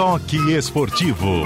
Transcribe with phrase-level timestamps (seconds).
[0.00, 1.44] Toque Esportivo.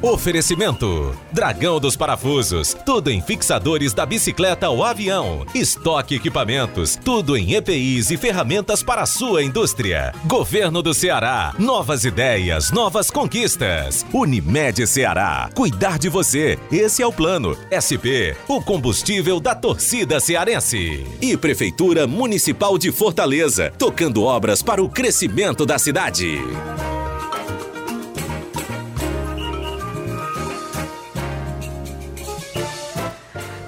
[0.00, 5.44] Oferecimento: Dragão dos Parafusos, tudo em fixadores da bicicleta ao avião.
[5.54, 10.14] Estoque equipamentos, tudo em EPIs e ferramentas para a sua indústria.
[10.24, 14.06] Governo do Ceará, novas ideias, novas conquistas.
[14.14, 17.54] Unimed Ceará, cuidar de você, esse é o plano.
[17.68, 21.06] SP, o combustível da torcida cearense.
[21.20, 26.40] E Prefeitura Municipal de Fortaleza, tocando obras para o crescimento da cidade.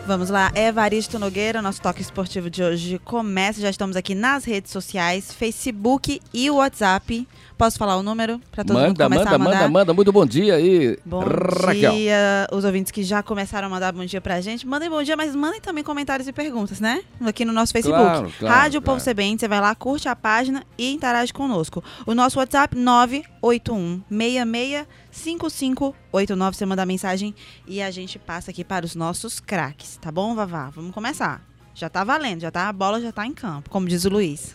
[0.06, 3.58] Vamos lá, Evaristo Nogueira, nosso toque esportivo de hoje começa.
[3.58, 7.26] Já estamos aqui nas redes sociais, Facebook e WhatsApp.
[7.56, 9.56] Posso falar o número para todo manda, mundo começar manda, a mandar?
[9.56, 11.92] Manda, manda, Muito bom dia aí, Bom Raquel.
[11.92, 14.66] dia, os ouvintes que já começaram a mandar bom dia pra gente.
[14.66, 17.00] Mandem bom dia, mas mandem também comentários e perguntas, né?
[17.24, 17.98] Aqui no nosso Facebook.
[17.98, 19.00] Claro, claro, Rádio claro.
[19.00, 21.82] Povo CBN, você vai lá, curte a página e interage conosco.
[22.04, 26.56] O nosso WhatsApp, 981 66 5589.
[26.56, 27.34] Você manda mensagem
[27.66, 30.70] e a gente passa aqui para os nossos craques, tá bom, Vavá?
[30.70, 31.42] Vamos começar.
[31.74, 34.54] Já tá valendo, já tá, a bola já tá em campo, como diz o Luiz.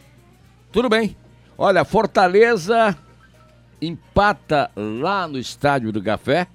[0.72, 1.16] Tudo bem.
[1.58, 2.96] Olha, Fortaleza
[3.82, 6.46] empata lá no Estádio do Café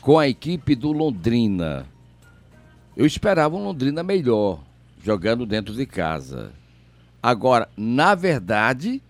[0.00, 1.86] com a equipe do Londrina.
[2.96, 4.60] Eu esperava um Londrina melhor,
[5.02, 6.52] jogando dentro de casa.
[7.22, 9.02] Agora, na verdade,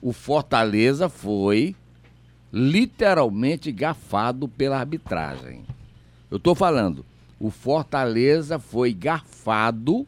[0.00, 1.74] o Fortaleza foi
[2.52, 5.62] literalmente gafado pela arbitragem.
[6.30, 7.04] Eu estou falando,
[7.40, 10.06] o Fortaleza foi garfado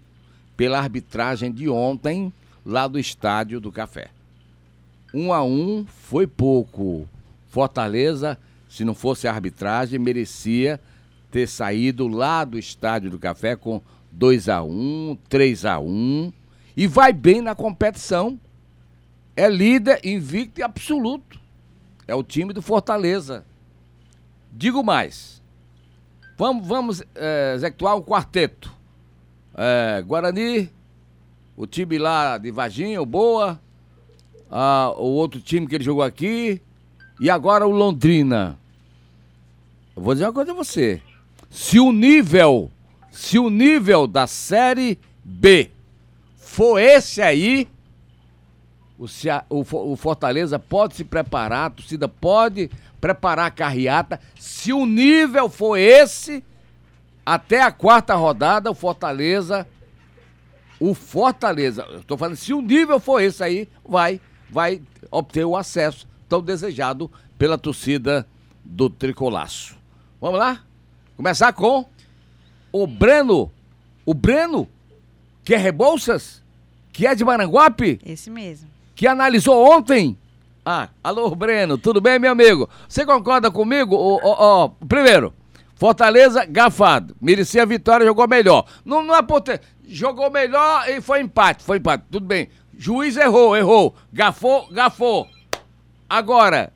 [0.56, 2.32] pela arbitragem de ontem
[2.64, 4.08] lá do Estádio do Café.
[5.12, 7.08] Um a um foi pouco.
[7.48, 10.80] Fortaleza, se não fosse a arbitragem, merecia
[11.30, 13.80] ter saído lá do Estádio do Café com
[14.12, 16.32] 2 a 1 3 a 1
[16.76, 18.38] e vai bem na competição.
[19.36, 21.43] É líder, invicto e absoluto.
[22.06, 23.44] É o time do Fortaleza.
[24.52, 25.42] Digo mais.
[26.36, 28.72] Vamos, vamos é, executar um quarteto.
[29.56, 30.70] É, Guarani,
[31.56, 33.60] o time lá de Varginha, o Boa,
[34.50, 36.60] ah, o outro time que ele jogou aqui,
[37.20, 38.58] e agora o Londrina.
[39.96, 41.00] Eu vou dizer uma coisa a você.
[41.48, 42.70] Se o nível,
[43.10, 45.70] se o nível da Série B
[46.36, 47.68] for esse aí,
[48.98, 49.60] o, Cea- o
[49.92, 54.20] o Fortaleza pode se preparar, a torcida pode preparar a carreata.
[54.38, 56.42] Se o nível for esse,
[57.24, 59.66] até a quarta rodada, o Fortaleza.
[60.80, 65.56] O Fortaleza, eu tô falando, se o nível for esse aí, vai, vai obter o
[65.56, 68.26] acesso tão desejado pela torcida
[68.64, 69.76] do Tricolaço.
[70.20, 70.60] Vamos lá?
[71.16, 71.86] Começar com
[72.72, 73.50] o Breno.
[74.04, 74.68] O Breno,
[75.44, 76.42] que é Rebouças,
[76.92, 78.68] que é de Maranguape Esse mesmo.
[78.94, 80.18] Que analisou ontem.
[80.64, 82.68] Ah, alô, Breno, tudo bem, meu amigo?
[82.88, 83.94] Você concorda comigo?
[83.96, 85.34] Ó, ó, ó, primeiro,
[85.76, 87.16] Fortaleza, gafado.
[87.20, 88.64] Merecia a vitória, jogou melhor.
[88.84, 89.60] Não, não é por ter.
[89.86, 91.62] Jogou melhor e foi empate.
[91.62, 92.48] Foi empate, tudo bem.
[92.76, 93.94] Juiz errou, errou.
[94.12, 95.26] Gafou, gafou.
[96.08, 96.72] Agora,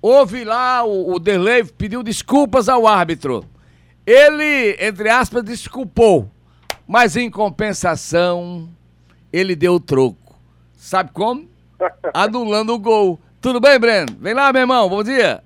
[0.00, 3.44] houve lá, o, o Derlei pediu desculpas ao árbitro.
[4.06, 6.30] Ele, entre aspas, desculpou.
[6.86, 8.68] Mas em compensação,
[9.32, 10.21] ele deu o troco.
[10.82, 11.48] Sabe como?
[12.12, 13.16] Anulando o gol.
[13.40, 14.16] Tudo bem, Breno?
[14.18, 14.88] Vem lá, meu irmão.
[14.88, 15.40] Bom dia.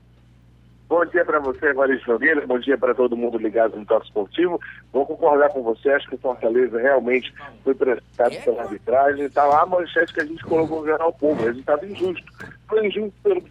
[0.89, 2.47] Bom dia para você, Evaristo Nogueira.
[2.47, 4.59] Bom dia para todo mundo ligado no Toque Esportivo.
[4.91, 5.91] Vou concordar com você.
[5.91, 9.27] Acho que o Fortaleza realmente foi prestado pela arbitragem.
[9.27, 11.45] Está lá a manchete que a gente colocou no Jornal Povo.
[11.45, 12.33] Resultado injusto.
[12.67, 13.43] Foi injusto pelo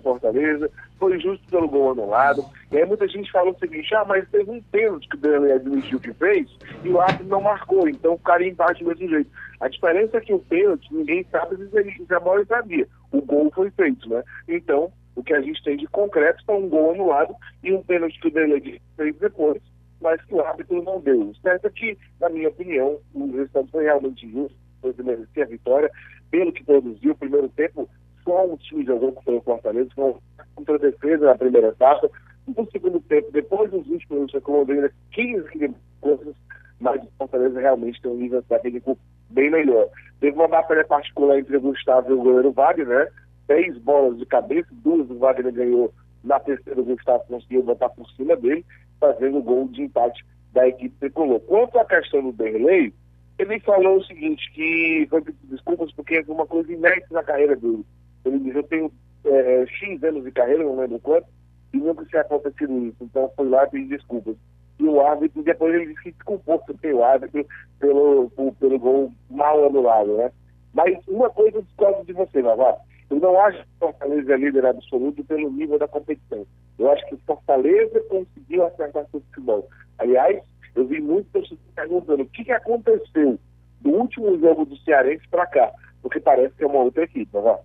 [0.00, 0.70] Fortaleza,
[1.02, 2.44] foi injusto pelo gol anulado.
[2.70, 5.56] E aí muita gente falou o seguinte, ah, mas teve um pênalti que o Daniel
[5.56, 6.48] admitiu que fez
[6.84, 9.30] e o árbitro não marcou, então ficaria empate do mesmo jeito.
[9.60, 12.86] A diferença é que o pênalti, ninguém sabe se ele- se a bola sabia.
[13.10, 14.22] O gol foi feito, né?
[14.48, 17.34] Então, o que a gente tem de concreto é um gol anulado
[17.64, 18.60] e um pênalti que o Daniel
[18.96, 19.60] fez depois,
[20.00, 21.20] mas que o árbitro não deu.
[21.20, 25.42] O certo é que, na minha opinião, o resultado foi realmente justo, foi que merecia
[25.42, 25.90] a vitória,
[26.30, 27.88] pelo que produziu o primeiro tempo,
[28.24, 30.14] só um time jogou contra o Fortaleza, um
[30.64, 32.10] contra a defesa na primeira etapa.
[32.46, 36.36] No segundo tempo, depois dos 20 minutos, com Londrina 15 quilômetros,
[36.80, 38.98] mas o Fortaleza realmente tem um nível técnico
[39.30, 39.88] bem melhor.
[40.20, 43.08] Teve uma batalha particular entre o Gustavo e o goleiro Wagner, né?
[43.46, 45.92] Três bolas de cabeça, duas o Wagner ganhou,
[46.24, 48.64] na terceira o Gustavo conseguiu botar por cima dele,
[48.98, 51.40] fazendo o gol de empate da equipe tricolor.
[51.40, 52.92] Quanto à questão do Derlei,
[53.38, 57.56] ele falou o seguinte, que foi pedir desculpas porque foi uma coisa inédita na carreira
[57.56, 57.84] dele.
[58.24, 58.92] Ele diz, eu tenho
[59.24, 61.26] é, X anos de carreira, não lembro quanto,
[61.72, 62.96] e nunca tinha acontecido isso.
[63.00, 64.36] Então foi lá pedir desculpas.
[64.78, 67.46] E o árbitro, depois ele disse que desculpou também o árbitro
[67.78, 70.30] pelo, por- pelo gol mal anulado, né?
[70.74, 72.78] Mas uma coisa eu discordo de você, Navarro.
[73.10, 76.46] Eu não acho que o Fortaleza é líder absoluto pelo nível da competição.
[76.78, 79.68] Eu acho que o Fortaleza conseguiu acertar seu futebol.
[79.98, 80.42] Aliás,
[80.74, 83.38] eu vi muitas pessoas perguntando o que, que aconteceu
[83.82, 85.70] do último jogo do Cearense para cá,
[86.00, 87.58] porque parece que é uma outra equipe, é?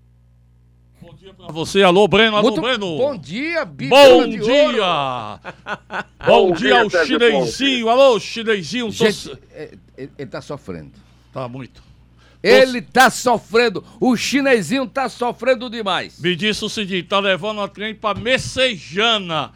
[1.01, 1.83] Bom dia pra você.
[1.83, 2.35] Alô, Breno.
[2.35, 2.97] Alô, Muito Breno.
[2.97, 4.63] bom dia, Bom Bom de dia!
[4.63, 4.77] ouro.
[6.25, 7.89] Bom Bom dia ao chinesinho.
[7.89, 8.87] Alô, chinesinho.
[8.87, 8.91] Tô...
[8.91, 10.91] Gente, é, ele, ele tá sofrendo.
[11.31, 11.83] Tá muito.
[12.41, 13.83] Ele tá sofrendo.
[13.99, 16.19] O chinesinho tá sofrendo demais.
[16.19, 19.51] Me disse o seguinte, tá levando a trem pra Messejana.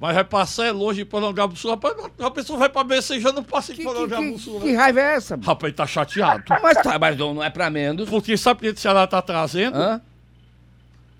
[0.00, 1.70] Mas vai passar é longe de Sul.
[1.72, 4.60] Rapaz, a pessoa vai pra Messejana, não passa em Que, que, que, Sul.
[4.60, 4.76] que né?
[4.78, 5.36] raiva é essa?
[5.36, 6.42] Rapaz, ele tá chateado.
[6.62, 8.08] Mas tá, mas não, não é pra menos.
[8.08, 9.76] Porque sabe o que o Ceará tá trazendo?
[9.76, 10.00] Hã?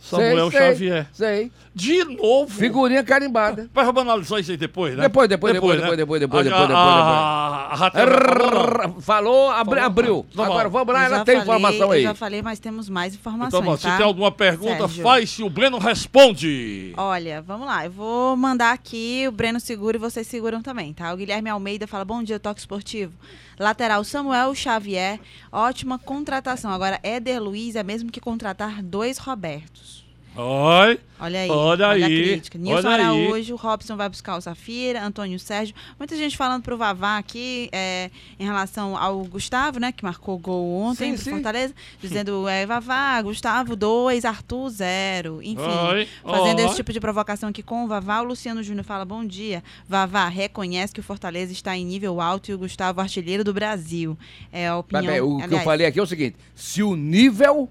[0.01, 1.07] Samuel sei, sei, Xavier.
[1.13, 1.53] Sei.
[1.75, 2.51] De novo.
[2.53, 3.69] Figurinha carimbada.
[3.73, 5.03] Mas vamos analisar isso aí depois, né?
[5.03, 10.27] Depois, depois, depois, depois, depois, depois, A- depois, depois, a- a Raquel já falou, abriu.
[10.35, 10.45] Tá.
[10.47, 12.03] Agora vamos lá, Eu ela tem informação eu aí.
[12.03, 13.97] já falei, mas temos mais informações, Então, se tá?
[13.99, 15.03] tem alguma pergunta, Sérgio.
[15.03, 16.93] faz se o Breno responde.
[16.97, 17.85] Olha, vamos lá.
[17.85, 21.13] Eu vou mandar aqui, o Breno segura e vocês seguram também, tá?
[21.13, 23.13] O Guilherme Almeida fala: Bom dia, Toque Esportivo.
[23.59, 25.21] Lateral Samuel Xavier,
[25.53, 26.71] ótima contratação.
[26.73, 29.90] Agora, Éder Luiz é mesmo que contratar dois Robertos.
[30.37, 31.01] Oi.
[31.19, 31.51] Olha aí.
[31.51, 32.57] Olha a aí, crítica.
[32.57, 33.27] Nilson olha aí.
[33.27, 35.75] Araújo, Robson vai buscar o Safira, Antônio Sérgio.
[35.99, 39.93] Muita gente falando pro Vavá aqui é, em relação ao Gustavo, né?
[39.93, 41.31] Que marcou gol ontem Sim, pro sim.
[41.33, 41.75] Fortaleza.
[42.01, 45.43] Dizendo, é, Vavá, Gustavo 2, Arthur 0.
[45.43, 46.65] Enfim, Oi, fazendo oi.
[46.65, 48.21] esse tipo de provocação aqui com o Vavá.
[48.21, 49.65] O Luciano Júnior fala, bom dia.
[49.89, 54.17] Vavá, reconhece que o Fortaleza está em nível alto e o Gustavo artilheiro do Brasil.
[54.53, 55.05] É a opinião...
[55.05, 57.69] Mas, bem, o que eu aliás, falei aqui é o seguinte: se o nível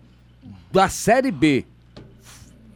[0.71, 1.65] da Série B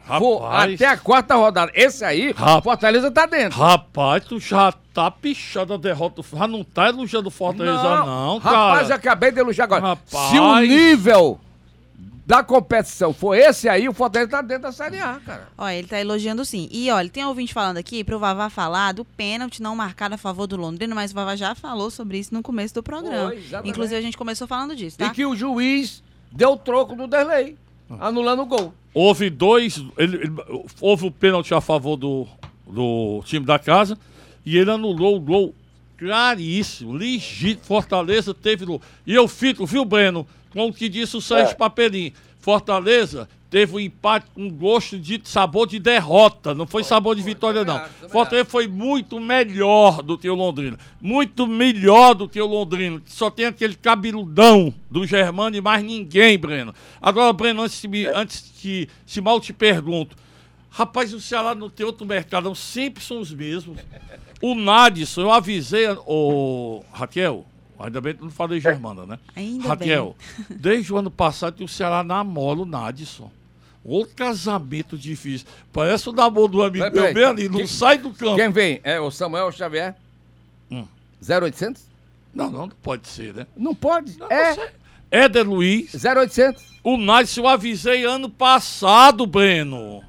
[0.05, 2.63] Rapaz, até a quarta rodada, esse aí, Rapaz.
[2.63, 3.57] Fortaleza tá dentro.
[3.59, 6.21] rapaz, tu já tá pichando a derrota.
[6.21, 8.95] Já não tá elogiando o Fortaleza, não, Rapaz, eu cara.
[8.95, 9.81] acabei de elogiar agora.
[9.81, 10.29] Rapaz.
[10.29, 11.39] Se o nível
[12.25, 15.47] da competição for esse aí, o Fortaleza tá dentro da Série A, cara.
[15.57, 16.67] Ó, ele tá elogiando sim.
[16.71, 20.47] E olha, tem ouvinte falando aqui pro Vavá falar do pênalti não marcado a favor
[20.47, 23.29] do Londrina, mas o Vavá já falou sobre isso no começo do programa.
[23.29, 23.43] Foi.
[23.69, 25.05] Inclusive, a gente começou falando disso, tá?
[25.07, 27.57] E que o juiz deu troco no Derlei,
[27.99, 28.73] anulando o gol.
[28.93, 29.83] Houve dois.
[29.97, 30.31] Ele, ele-
[30.79, 32.27] houve o pênalti a favor do,
[32.67, 33.97] do time da casa
[34.45, 35.55] e ele anulou o gol
[35.97, 37.65] claríssimo, legítimo.
[37.65, 38.65] Fortaleza teve.
[38.65, 38.81] gol.
[39.07, 41.55] E eu fico, viu, Breno, com o que disse o Sérgio É.
[41.55, 42.11] Papelim.
[42.43, 47.63] Fortaleza teve um empate com gosto de sabor de derrota, não foi sabor de vitória,
[47.63, 47.79] não.
[48.09, 50.77] Fortaleza foi muito melhor do que o Londrina.
[50.99, 53.01] Muito melhor do que o Londrina.
[53.05, 56.75] Só tem aquele cabeludão do Germano e mais ninguém, Breno.
[57.01, 60.17] Agora, Breno, antes, de me- antes que se mal te pergunto.
[60.69, 63.77] Rapaz, o Ceará não tem outro mercado, não, sempre são os mesmos.
[64.41, 67.45] O Nadson, eu avisei, o Raquel,
[67.79, 69.19] ainda bem que eu não falei Germana, né?
[69.35, 70.15] Ainda Raquel,
[70.49, 73.31] desde o ano passado que o Ceará namora o Nadson.
[73.83, 75.45] Outro casamento difícil.
[75.73, 78.37] Parece o namoro do amigo meu bem ali, não quem- sai do campo.
[78.37, 78.79] Quem vem?
[78.83, 79.95] É o Samuel Xavier?
[80.71, 80.87] Hum.
[81.21, 81.83] 0800?
[82.33, 83.45] Não, não, não pode ser, né?
[83.57, 84.17] Não pode.
[84.17, 84.69] Não, é sei.
[85.11, 86.63] Éder Luiz, 0800.
[86.83, 90.01] o Nadson eu avisei ano passado, Breno.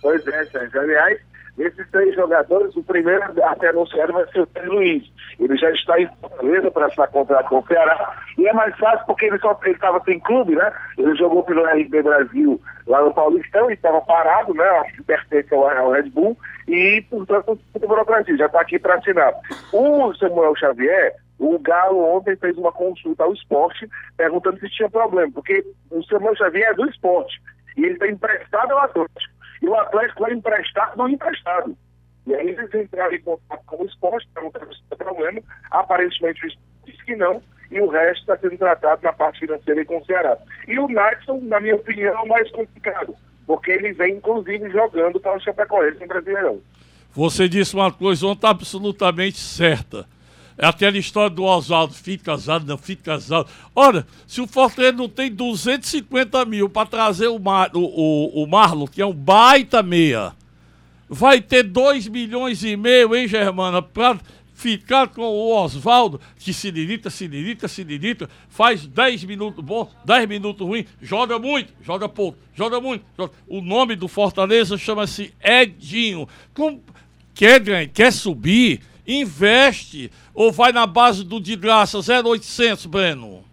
[0.00, 0.80] Pois é, Sérgio.
[0.80, 1.20] Aliás,
[1.56, 5.04] desses três jogadores, o primeiro a ser anunciado vai ser o Pedro Luiz.
[5.38, 8.16] Ele já está em Fortaleza para assinar contrato com o Ceará.
[8.38, 10.72] E é mais fácil porque ele só estava sem clube, né?
[10.96, 14.64] Ele jogou pelo RB Brasil lá no Paulistão e estava parado, né?
[14.64, 16.36] Acho que pertence ao, Red Bull.
[16.66, 18.36] E, portanto, muita burocracia.
[18.36, 19.34] Já está aqui para assinar.
[19.72, 25.30] O Samuel Xavier, o Galo ontem fez uma consulta ao esporte perguntando se tinha problema,
[25.32, 27.40] porque o Samuel Xavier é do esporte.
[27.76, 29.31] E ele está emprestado ao Atlético.
[29.62, 31.76] E o Atlético vai emprestar do emprestado.
[32.26, 35.40] E aí eles entraram em contato com o esporte, perguntando se tem problema.
[35.70, 37.42] Aparentemente o esporte disse que não.
[37.70, 40.36] E o resto está sendo tratado na parte financeira e com o Ceará.
[40.68, 43.14] E o Natson, na minha opinião, é o mais complicado.
[43.46, 46.60] Porque ele vem, inclusive, jogando para o Chapecoense no Brasileirão.
[47.12, 50.06] Você disse uma coisa ontem absolutamente certa.
[50.58, 53.48] É aquela história do Oswaldo, fique casado, não fique casado.
[53.74, 58.46] Olha, se o Fortaleza não tem 250 mil para trazer o, Mar, o, o, o
[58.46, 60.32] Marlon, que é um baita meia,
[61.08, 64.18] vai ter 2 milhões e meio, hein, Germana, para
[64.54, 69.90] ficar com o Oswaldo, que se limita, se limita, se limita, faz 10 minutos bom,
[70.04, 73.04] 10 minutos ruim, joga muito, joga pouco, joga muito.
[73.18, 76.28] joga- O nome do Fortaleza chama-se Edinho.
[76.54, 76.80] Com-
[77.34, 83.44] Quer quer subir, investe ou vai na base do de graça 0800, Breno?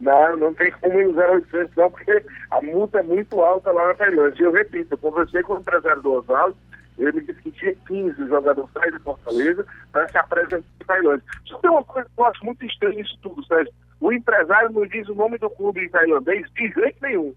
[0.00, 3.88] Não, não tem como ir no 0800 não, porque a multa é muito alta lá
[3.88, 4.44] na Tailândia.
[4.44, 6.56] Eu repito, eu conversei com o empresário do Oswaldo,
[6.98, 11.24] ele me disse que tinha 15 jogadores saídos de Fortaleza para se apresentar na Tailândia.
[11.46, 13.72] Só tem uma coisa que eu acho muito estranha nisso tudo, Sérgio.
[14.00, 17.32] O empresário não diz o nome do clube tailandês de jeito nenhum.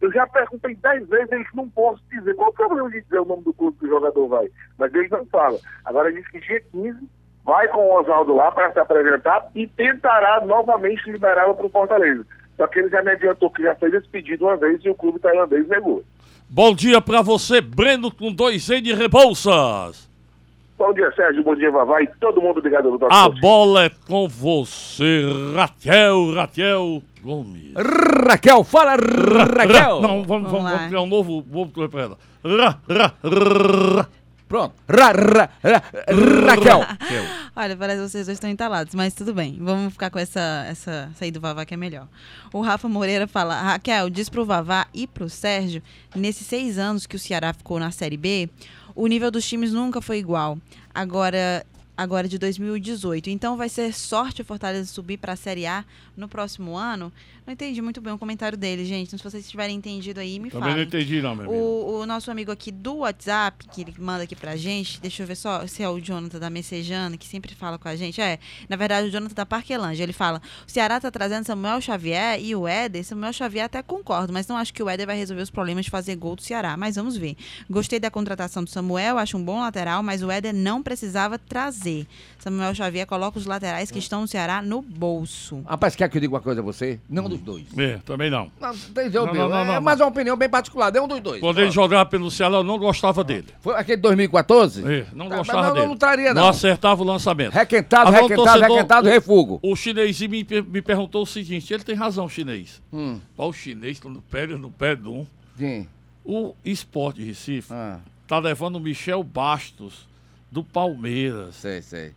[0.00, 2.34] Eu já perguntei dez vezes, eles não posso dizer.
[2.34, 4.48] Qual o problema de dizer o nome do clube que o jogador vai?
[4.78, 5.58] Mas eles não falam.
[5.84, 6.98] Agora diz que dia 15
[7.44, 12.26] vai com o Oswaldo lá para se apresentar e tentará novamente liberá-lo para o Fortaleza.
[12.56, 14.94] Só que ele já me adiantou que já fez esse pedido uma vez e o
[14.94, 16.02] clube tailandês negou.
[16.48, 20.09] Bom dia pra você, Breno, com dois N de Rebouças.
[20.80, 21.44] Bom dia, Sérgio.
[21.44, 22.00] Bom dia, Vavá.
[22.00, 27.74] E todo mundo ligado no Toque A bola é com você, Raquel, Raquel Gomes.
[28.26, 30.00] Raquel, fala, Raquel.
[30.00, 30.70] Não, vamos, Vamos vamos, lá.
[30.70, 32.18] vamos criar um novo, vamos pra ela.
[32.42, 34.08] Ra, ra, ra.
[34.48, 34.74] Pronto.
[34.88, 35.82] Ra, ra, ra,
[36.46, 36.80] Raquel.
[37.54, 39.58] Olha, parece que vocês dois estão entalados, mas tudo bem.
[39.60, 42.08] Vamos ficar com essa, essa, essa aí do Vavá que é melhor.
[42.54, 45.82] O Rafa Moreira fala: Raquel, diz pro Vavá e pro Sérgio,
[46.16, 48.48] nesses seis anos que o Ceará ficou na Série B,
[49.00, 50.58] o nível dos times nunca foi igual.
[50.94, 51.64] Agora.
[52.00, 53.28] Agora de 2018.
[53.28, 55.84] Então vai ser sorte o Fortaleza subir para a Série A
[56.16, 57.12] no próximo ano.
[57.46, 59.10] Não entendi muito bem o comentário dele, gente.
[59.10, 60.86] Se vocês tiverem entendido aí, me Também não falem.
[60.86, 61.60] entendi, não, meu amigo.
[61.62, 65.26] O, o nosso amigo aqui do WhatsApp, que ele manda aqui pra gente, deixa eu
[65.26, 68.18] ver só se é o Jonathan da Messejana, que sempre fala com a gente.
[68.18, 70.02] É, na verdade, o Jonathan da Parquelândia.
[70.02, 73.04] Ele fala: o Ceará tá trazendo Samuel Xavier e o Éder.
[73.04, 75.90] Samuel Xavier até concordo, mas não acho que o Éder vai resolver os problemas de
[75.90, 76.78] fazer gol do Ceará.
[76.78, 77.36] Mas vamos ver.
[77.68, 81.89] Gostei da contratação do Samuel, acho um bom lateral, mas o Éder não precisava trazer.
[82.38, 85.62] Samuel Xavier coloca os laterais que estão no Ceará no bolso.
[85.66, 86.98] Rapaz, quer que eu diga uma coisa a você?
[87.08, 87.66] Não dos dois.
[87.76, 88.50] É, também não.
[88.60, 89.42] Não, entendeu, Não, meu?
[89.48, 89.80] não, não, é não.
[89.82, 90.94] mais uma opinião bem particular.
[90.94, 91.40] É um dos dois.
[91.40, 93.46] Quando ele jogava pelo Ceará, eu não gostava dele.
[93.60, 94.82] Foi aquele 2014?
[94.90, 95.86] É, não Tá, gostava mas não, dele.
[95.86, 96.42] não estaria, não.
[96.42, 97.52] Não acertava o lançamento.
[97.52, 99.60] Requentado, Agora, requentado, torcedor- requentado, o- refugo.
[99.62, 102.80] O chinesinho me, me perguntou o seguinte: ele tem razão, chinês.
[102.92, 105.26] Hum, o chinês tá no pé, no pé de um.
[105.58, 105.86] sim.
[106.22, 110.06] O Esporte Recife Ah, tá levando o Michel Bastos
[110.50, 112.12] do Palmeiras, sei, sei.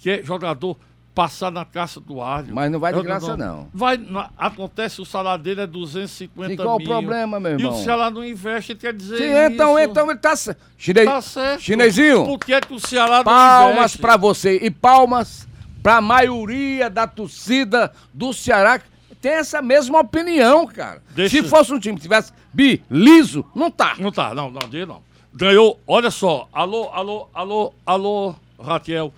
[0.00, 0.76] que é jogador
[1.14, 2.54] passar na caça do alho.
[2.54, 3.68] Mas não vai de Eu graça, não.
[3.74, 6.88] Vai, na- acontece o salário dele é 250 Sim, qual o mil.
[6.88, 7.84] problema, meu E o irmão?
[7.84, 9.90] Ceará não investe, quer dizer Sim, então, isso.
[9.90, 10.34] então ele tá.
[10.78, 11.60] Chinês, Tá certo.
[11.60, 15.46] Chinesinho, Por que, que o Ceará não palmas pra você e palmas
[15.82, 18.80] pra maioria da torcida do Ceará.
[19.20, 21.00] Tem essa mesma opinião, cara.
[21.10, 23.94] Deixa- Se fosse um time que tivesse bi, liso, não tá.
[23.98, 25.02] Não tá, não, não, não.
[25.34, 26.48] Ganhou, olha só.
[26.52, 29.12] Alô, alô, alô, alô, Raquel.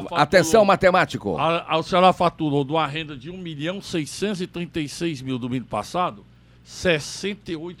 [0.00, 1.36] Faturou- Atenção, matemático.
[1.38, 5.64] A, a, o Ceará faturou de uma renda de 1 milhão 636 mil do ano
[5.64, 6.24] passado,
[6.66, 7.76] 68%.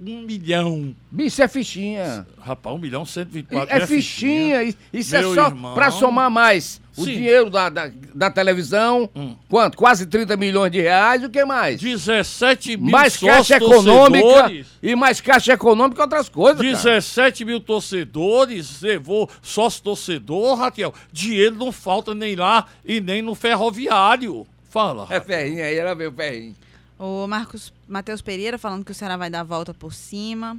[0.00, 0.94] 1 milhão.
[1.10, 2.26] Bicho, é fichinha.
[2.40, 3.74] Rapaz, 1 milhão E 124.
[3.76, 4.62] É fichinha.
[4.62, 5.74] Isso- Isso é Meu só irmão.
[5.74, 7.12] pra somar mais o Sim.
[7.14, 9.08] dinheiro da, da, da televisão.
[9.14, 9.36] Hum.
[9.48, 9.76] Quanto?
[9.76, 11.22] Quase 30 milhões de reais.
[11.22, 11.78] O que mais?
[11.80, 14.66] 17 mil mais caixa econômica torcedores.
[14.82, 16.60] e mais caixa econômica e outras coisas.
[16.60, 16.72] cara.
[16.76, 20.94] 17 mil torcedores, levou sócio torcedor, Raquel.
[21.12, 24.46] Dinheiro não falta nem lá e nem no ferroviário.
[24.70, 25.06] Fala.
[25.10, 26.54] É ferrinho aí, ela veio ferrinho.
[26.98, 30.58] O Marcos Matheus Pereira falando que o Ceará vai dar a volta por cima.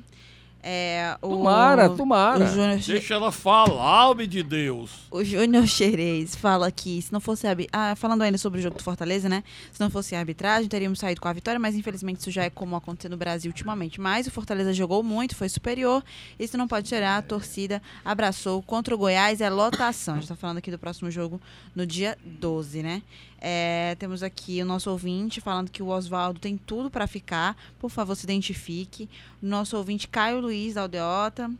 [0.61, 2.43] É, o, Tomara, tomara.
[2.43, 5.07] O Júnior, Deixa ela falar, homem de Deus.
[5.09, 8.77] o Júnior Xerez fala que se não fosse a, ah, falando ainda sobre o jogo
[8.77, 9.43] do Fortaleza, né?
[9.71, 12.49] Se não fosse a arbitragem, teríamos saído com a vitória, mas infelizmente isso já é
[12.49, 14.01] como aconteceu no Brasil ultimamente.
[14.01, 16.03] Mas o Fortaleza jogou muito, foi superior.
[16.37, 17.17] Isso não pode tirar.
[17.17, 20.15] A torcida abraçou contra o Goiás, é lotação.
[20.15, 21.39] A gente tá falando aqui do próximo jogo
[21.75, 23.01] no dia 12, né?
[23.39, 27.55] É, temos aqui o nosso ouvinte falando que o Oswaldo tem tudo para ficar.
[27.79, 29.07] Por favor, se identifique.
[29.41, 31.51] Nosso ouvinte Caio Luiz da Aldeota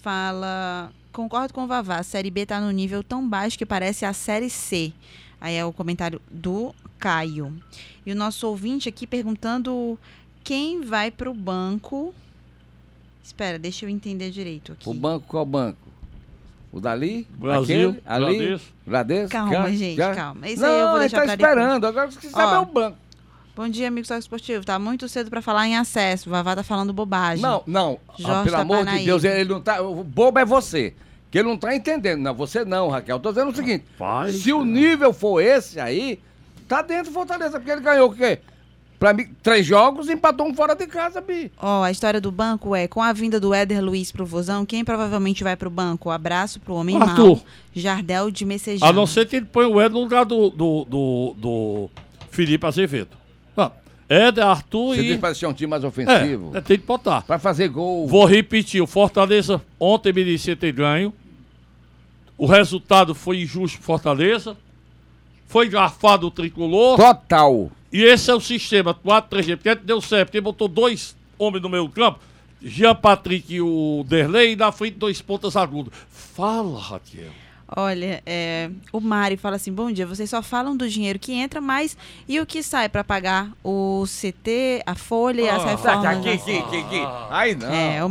[0.00, 4.06] fala: Concordo com o Vavá, a Série B tá no nível tão baixo que parece
[4.06, 4.90] a Série C.
[5.38, 7.52] Aí é o comentário do Caio.
[8.06, 9.98] E o nosso ouvinte aqui perguntando
[10.42, 12.14] quem vai pro banco.
[13.22, 14.88] Espera, deixa eu entender direito aqui.
[14.88, 15.78] O banco, qual banco?
[16.72, 17.26] O dali?
[17.36, 18.02] Brasil, Aquele?
[18.06, 18.38] Ali?
[18.38, 18.68] Bradesco.
[18.86, 19.30] Bradesco?
[19.30, 19.70] Calma, Cá?
[19.70, 20.14] gente, Cá?
[20.14, 20.48] calma.
[20.48, 21.50] Isso aí eu Não, vou ele deixar tá pra depois.
[21.52, 21.84] esperando.
[21.86, 22.56] Agora você sabe Ó.
[22.56, 22.96] é o banco.
[23.54, 24.64] Bom dia, amigo Sócio Esportivo.
[24.64, 26.28] Tá muito cedo para falar em acesso.
[26.28, 27.42] O Vavá tá falando bobagem.
[27.42, 27.98] Não, não.
[28.08, 29.04] Ah, Jorge pelo amor de Tapanaí.
[29.04, 29.82] Deus, ele não tá.
[29.82, 30.94] O bobo é você.
[31.30, 32.20] Que ele não tá entendendo.
[32.20, 33.16] Não, você não, Raquel.
[33.16, 36.18] Eu tô dizendo o seguinte: Rapaz, se o nível for esse aí,
[36.66, 37.58] tá dentro do Fortaleza.
[37.58, 38.38] Porque ele ganhou o quê?
[38.98, 41.50] Pra mim, três jogos e empatou um fora de casa, Bi.
[41.60, 44.84] Ó, a história do banco é, com a vinda do Éder Luiz pro Vozão, quem
[44.84, 46.08] provavelmente vai pro banco?
[46.08, 47.26] Abraço pro homem Arthur.
[47.26, 47.40] mau,
[47.74, 48.90] Jardel de Messejana.
[48.90, 51.90] A não ser que ele põe o Ed no lugar do, do, do, do
[52.30, 53.21] Felipe Azevedo.
[54.12, 55.06] Éder, Arthur Você e.
[55.06, 56.50] diz pra ser um time mais ofensivo.
[56.54, 57.22] É, é, tem que botar.
[57.22, 58.06] Pra fazer gol.
[58.06, 61.14] Vou repetir, o Fortaleza ontem merecia ter ganho.
[62.36, 64.56] O resultado foi injusto pro Fortaleza.
[65.46, 66.96] Foi garfado o tricolor.
[66.96, 67.70] Total.
[67.92, 69.56] E esse é o sistema 4-3-G.
[69.56, 72.18] Porque deu certo, porque botou dois homens no meio campo.
[72.60, 75.92] Jean Patrick e o Derlei, e na frente dois pontas agudos.
[76.08, 77.41] Fala, Raquel.
[77.76, 81.60] Olha, é, o Mari fala assim: bom dia, vocês só falam do dinheiro que entra,
[81.60, 81.96] mas
[82.28, 86.06] e o que sai para pagar o CT, a folha e as Ah, reformas?
[86.18, 87.02] Aqui, aqui, aqui, aqui.
[87.30, 87.72] Aí não.
[87.72, 88.08] É, o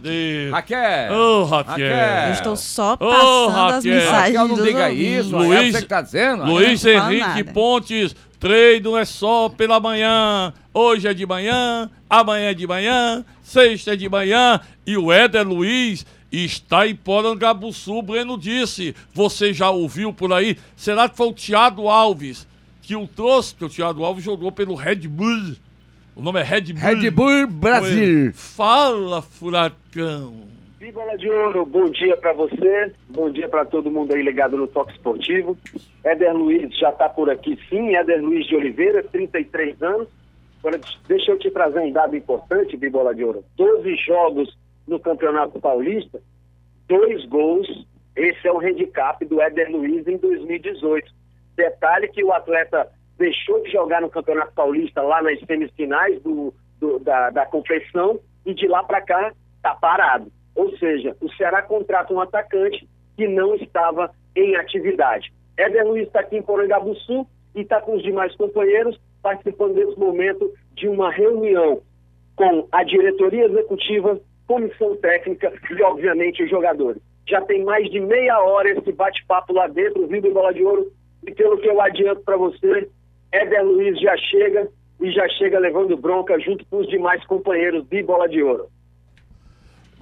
[0.00, 0.52] Deus.
[0.52, 1.12] Raquel.
[1.12, 1.72] Ô, Raquel.
[1.72, 2.26] Raquel.
[2.28, 3.94] Eu estou só passando as Raquel.
[3.94, 5.26] mensagens Raquel, não dos diga ouvintes.
[5.26, 5.34] isso.
[5.36, 6.44] É Luiz- você que tá dizendo.
[6.44, 7.52] Luiz Henrique nada.
[7.52, 10.52] Pontes, treino é só pela manhã.
[10.72, 14.60] Hoje é de manhã, amanhã é de manhã, sexta é de manhã.
[14.86, 18.94] E o Éder Luiz está em Porangabuçu, o Breno disse.
[19.12, 20.56] Você já ouviu por aí?
[20.76, 22.46] Será que foi o Thiago Alves
[22.82, 23.54] que o trouxe?
[23.54, 25.56] Porque o Thiago Alves jogou pelo Red Bull.
[26.14, 26.82] O nome é Red Bull.
[26.82, 28.32] Red Bull Brasil.
[28.34, 30.56] Fala, furacão.
[30.92, 34.68] Bola de Ouro, bom dia para você, bom dia para todo mundo aí ligado no
[34.68, 35.58] Toque Esportivo.
[36.04, 40.06] Éder Luiz já está por aqui sim, Éder Luiz de Oliveira, 33 anos.
[40.60, 43.44] Agora, deixa eu te trazer um dado importante, de Bola de Ouro.
[43.56, 44.56] 12 jogos
[44.86, 46.20] no Campeonato Paulista,
[46.88, 47.66] dois gols.
[48.14, 51.10] Esse é o handicap do Éder Luiz em 2018.
[51.56, 52.88] Detalhe que o atleta
[53.18, 58.54] deixou de jogar no Campeonato Paulista lá nas semifinais do, do- da, da competição e
[58.54, 60.30] de lá para cá está parado.
[60.54, 65.32] Ou seja, o Ceará contrata um atacante que não estava em atividade.
[65.56, 70.52] Éder Luiz está aqui em Porangabuçu e está com os demais companheiros participando desse momento
[70.74, 71.80] de uma reunião
[72.36, 77.00] com a diretoria executiva, comissão técnica e, obviamente, os jogadores.
[77.28, 80.92] Já tem mais de meia hora esse bate-papo lá dentro, vindo em Bola de Ouro,
[81.26, 82.88] e pelo que eu adianto para você,
[83.32, 84.68] Éder Luiz já chega
[85.00, 88.66] e já chega levando bronca junto com os demais companheiros de Bola de Ouro.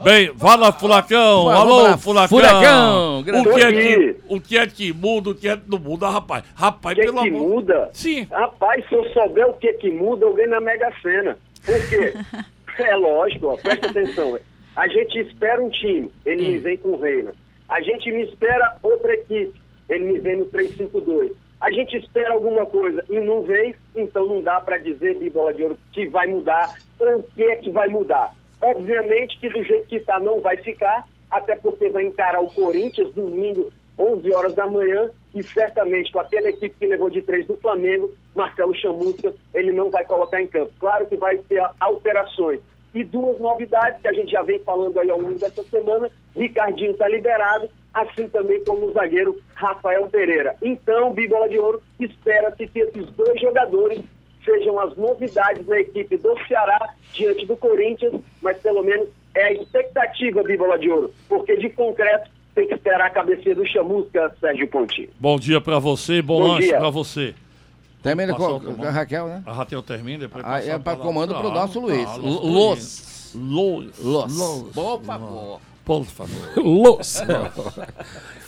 [0.02, 2.28] Bem, fala Furacão, Vamos alô lá, Furacão.
[2.28, 5.78] Furacão, o, que é que, o que é que muda, o que é que não
[5.78, 6.44] muda, rapaz?
[6.54, 7.48] Rapaz, O que, pelo que amor...
[7.48, 7.90] muda?
[7.92, 8.26] Sim.
[8.30, 11.38] Rapaz, se eu souber o que que muda, eu ganho na Mega Sena.
[11.64, 12.12] Por quê?
[12.82, 14.38] é lógico, ó, presta atenção.
[14.76, 17.32] A gente espera um time, ele me vem com o Reina.
[17.68, 19.54] A gente me espera outra equipe,
[19.88, 21.32] ele me vem no 3-5-2.
[21.60, 25.54] A gente espera alguma coisa e não vem, então não dá para dizer de bola
[25.54, 28.34] de ouro que vai mudar, o que é que vai mudar.
[28.60, 33.12] Obviamente que do jeito que está não vai ficar, até porque vai encarar o Corinthians
[33.14, 37.56] domingo, 11 horas da manhã, e certamente com aquela equipe que levou de três do
[37.56, 40.72] Flamengo, Marcelo Chamusca, ele não vai colocar em campo.
[40.78, 42.60] Claro que vai ter alterações.
[42.94, 46.92] E duas novidades que a gente já vem falando aí ao longo dessa semana, Ricardinho
[46.92, 50.54] está liberado, assim também como o zagueiro Rafael Pereira.
[50.62, 54.00] Então, Bibola de Ouro, espera-se que esses dois jogadores
[54.44, 59.52] sejam as novidades na equipe do Ceará diante do Corinthians, mas pelo menos é a
[59.52, 64.32] expectativa de Bola de Ouro, porque de concreto tem que esperar a cabeça do Chamusca,
[64.38, 65.08] Sérgio Pontinho.
[65.18, 66.78] Bom dia pra você, bom, Bom lanche dia.
[66.78, 67.34] pra você.
[68.04, 69.42] Termina com o a Raquel, né?
[69.46, 71.04] A Raquel termina, depois passa é a pra palavra.
[71.06, 72.06] comando pro Ah, nosso Luiz.
[72.06, 73.32] ah, Los.
[73.34, 73.98] Los.
[73.98, 74.36] Los.
[74.38, 74.72] Los.
[74.74, 75.60] Por favor.
[75.84, 76.52] Por favor.
[76.56, 77.22] Los.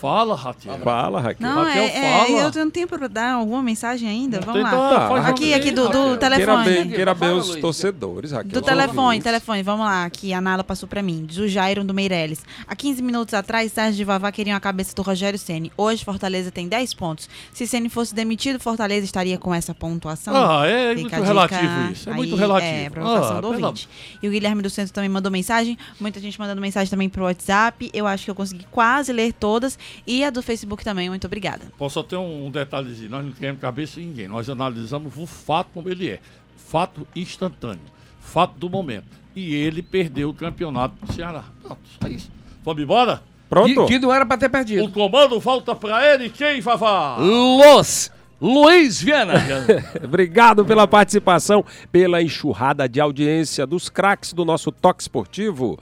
[0.01, 0.79] Fala, Raquel.
[0.81, 1.49] Fala, Raquel.
[1.49, 2.39] Não, Raquel, é, é, fala.
[2.43, 4.41] eu tenho tempo para dar alguma mensagem ainda?
[4.41, 5.09] Vamos Tenta- lá.
[5.09, 6.19] faz Aqui, aqui do, do Raquel.
[6.19, 6.65] Queira telefone.
[6.65, 7.61] bem, queira bem Fala, os Luiz.
[7.63, 8.53] torcedores, Raquel.
[8.53, 11.25] Do telefone, telefone, vamos lá, que a Nala passou pra mim.
[11.25, 12.45] Do Jairon do Meirelles.
[12.69, 15.73] Há 15 minutos atrás, Sérgio de Vavá queriam a cabeça do Rogério Ceni.
[15.79, 17.29] Hoje, Fortaleza tem 10 pontos.
[17.53, 20.35] Se Ceni fosse demitido, Fortaleza estaria com essa pontuação?
[20.37, 22.11] Ah, é Fica muito relativo isso.
[22.11, 22.73] É muito aí, relativo.
[22.73, 23.89] É, provocação Ah, do ouvinte.
[24.23, 25.77] E o Guilherme do Centro também mandou mensagem.
[25.99, 27.91] Muita gente mandando mensagem também pro WhatsApp.
[27.93, 29.79] Eu acho que eu consegui quase ler todas.
[30.07, 31.09] E a do Facebook também.
[31.09, 31.67] Muito obrigada.
[31.79, 33.11] Posso só ter um, detalhezinho.
[33.11, 34.29] Nós não queremos cabeça de ninguém.
[34.29, 36.21] Nós analisamos o fato como ele é.
[36.57, 37.81] Fato instantâneo.
[38.21, 39.07] Fato do momento.
[39.35, 41.45] E ele perdeu o campeonato do Ceará.
[41.63, 42.31] Pronto, é isso.
[42.65, 43.23] Vamos embora?
[43.49, 43.87] Pronto?
[43.87, 44.89] Que, que não era pra ter O perdido.
[44.91, 46.31] comando volta pra ele.
[46.31, 47.17] Quem, Vavá?
[47.19, 48.11] Los.
[48.41, 49.35] Luiz Viana.
[50.05, 55.79] Obrigado pela participação, pela enxurrada de audiência dos craques do nosso Toque Esportivo.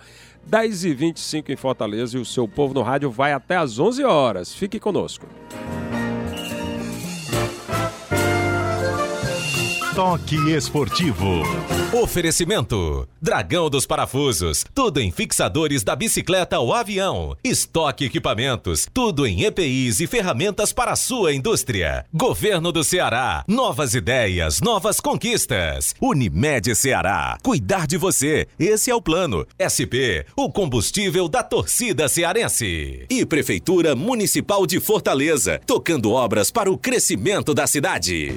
[0.51, 4.55] 10h25 em Fortaleza e o seu povo no rádio vai até às 11 horas.
[4.55, 5.27] Fique conosco.
[9.95, 11.43] Toque Esportivo.
[11.93, 14.65] Oferecimento: Dragão dos Parafusos.
[14.75, 17.37] Tudo em fixadores da bicicleta ao avião.
[17.45, 18.89] Estoque equipamentos.
[18.93, 22.05] Tudo em EPIs e ferramentas para a sua indústria.
[22.13, 23.45] Governo do Ceará.
[23.47, 25.95] Novas ideias, novas conquistas.
[26.01, 27.39] Unimed Ceará.
[27.41, 28.49] Cuidar de você.
[28.59, 29.47] Esse é o plano.
[29.63, 33.07] SP, o combustível da torcida cearense.
[33.09, 35.61] E Prefeitura Municipal de Fortaleza.
[35.65, 38.35] Tocando obras para o crescimento da cidade.